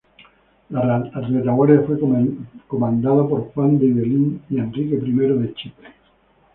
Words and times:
La 0.71 0.81
retaguardia 0.97 1.81
fue 1.83 1.95
comandada 2.67 3.27
por 3.29 3.51
Juan 3.53 3.77
de 3.77 3.85
Ibelín 3.85 4.41
y 4.49 4.57
Enrique 4.57 4.95
I 4.95 5.11
de 5.11 5.53
Chipre. 5.53 5.89